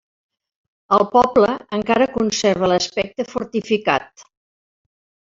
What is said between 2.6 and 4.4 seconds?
l'aspecte fortificat.